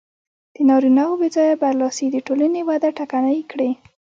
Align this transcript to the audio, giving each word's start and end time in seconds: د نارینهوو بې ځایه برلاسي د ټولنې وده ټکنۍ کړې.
د 0.55 0.57
نارینهوو 0.69 1.19
بې 1.21 1.27
ځایه 1.35 1.55
برلاسي 1.63 2.05
د 2.11 2.17
ټولنې 2.27 2.61
وده 2.69 2.89
ټکنۍ 2.97 3.39
کړې. 3.51 3.69